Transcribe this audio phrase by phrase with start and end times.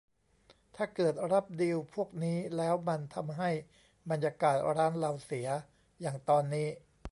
[0.75, 3.49] ถ้าเกิดรับดีลพวกนี้แล้วมันทำให้
[4.09, 5.47] บรรยากาศร้านเราเสีย
[6.01, 6.67] อย่างตอนนี้